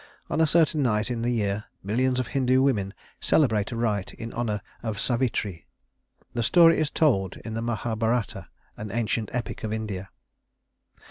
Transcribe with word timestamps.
On 0.31 0.41
a 0.41 0.47
certain 0.47 0.81
night 0.81 1.11
in 1.11 1.21
the 1.21 1.29
year 1.29 1.65
millions 1.83 2.19
of 2.19 2.29
Hindu 2.29 2.63
women 2.63 2.95
celebrate 3.19 3.71
a 3.71 3.75
rite 3.75 4.15
in 4.15 4.33
honor 4.33 4.61
of 4.81 4.99
Savitri. 4.99 5.67
The 6.33 6.41
story 6.41 6.79
is 6.79 6.89
told 6.89 7.37
in 7.45 7.53
the 7.53 7.61
Mahabharata, 7.61 8.47
an 8.77 8.89
ancient 8.91 9.29
epic 9.31 9.63
of 9.63 9.71
India. 9.71 10.09